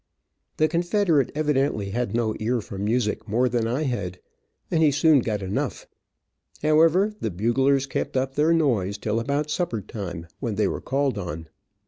The 0.57 0.67
confederate 0.67 1.31
evidently 1.35 1.91
had 1.91 2.15
no 2.15 2.33
ear 2.39 2.59
for 2.59 2.79
music 2.79 3.27
more 3.27 3.47
than 3.47 3.67
I 3.67 3.83
had, 3.83 4.19
and 4.71 4.81
he 4.81 4.89
soon 4.89 5.19
got 5.19 5.43
enough. 5.43 5.85
However 6.63 7.13
the 7.19 7.29
buglers 7.29 7.85
kept 7.85 8.17
up 8.17 8.33
their 8.33 8.51
noise 8.51 8.97
till 8.97 9.19
about 9.19 9.51
supper 9.51 9.79
time, 9.79 10.25
when 10.39 10.55
they 10.55 10.67
were 10.67 10.81
called 10.81 11.19
on. 11.19 11.49